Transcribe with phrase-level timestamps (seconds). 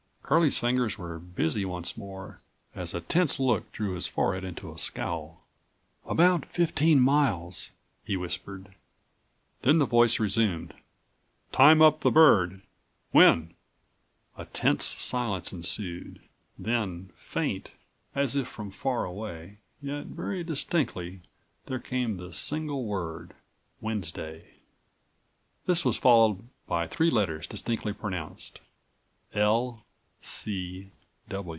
[0.23, 2.39] Curlie's fingers were busy once more
[2.73, 5.43] as a tense look drew his forehead into a scowl.
[6.05, 7.71] "About fifteen miles,"
[8.05, 8.73] he whispered.
[9.63, 10.73] Then the voice resumed:
[11.51, 12.61] "Time up the bird.
[13.11, 13.55] When?"
[14.37, 16.21] A tense silence ensued.
[16.57, 17.71] Then, faint,
[18.15, 21.23] as if from far away, yet very distinctly
[21.65, 23.33] there came the single word:
[23.81, 24.53] "Wednesday."
[25.65, 28.61] This was followed by three letters distinctly pronounced:
[29.33, 29.83] "L.